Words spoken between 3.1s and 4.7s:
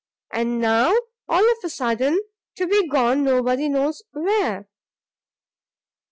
nobody knows where!"